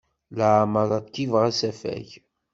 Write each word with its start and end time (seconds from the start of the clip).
Laɛmeṛ 0.37 0.89
rkibeɣ 1.03 1.43
asafag. 1.49 2.07